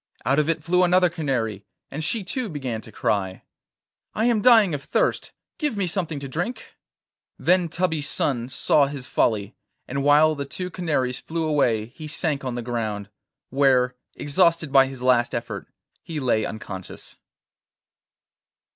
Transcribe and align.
Out 0.25 0.39
of 0.39 0.49
it 0.49 0.63
flew 0.63 0.83
another 0.83 1.11
canary, 1.11 1.63
and 1.91 2.03
she 2.03 2.23
too 2.23 2.49
began 2.49 2.81
to 2.81 2.91
cry: 2.91 3.43
'I 4.15 4.25
am 4.25 4.41
dying 4.41 4.73
of 4.73 4.83
thirst; 4.83 5.31
give 5.59 5.77
me 5.77 5.85
something 5.85 6.19
to 6.21 6.27
drink.' 6.27 6.75
Then 7.37 7.69
Tubby's 7.69 8.09
son 8.09 8.49
saw 8.49 8.87
his 8.87 9.05
folly, 9.07 9.53
and 9.87 10.03
while 10.03 10.33
the 10.33 10.43
two 10.43 10.71
canaries 10.71 11.19
flew 11.19 11.43
away 11.47 11.85
he 11.85 12.07
sank 12.07 12.43
on 12.43 12.55
the 12.55 12.63
ground, 12.63 13.11
where, 13.51 13.93
exhausted 14.15 14.71
by 14.71 14.87
his 14.87 15.03
last 15.03 15.35
effort, 15.35 15.67
he 16.01 16.19
lay 16.19 16.45
unconscious. 16.47 17.15